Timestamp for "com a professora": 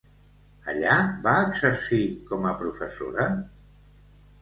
2.33-3.31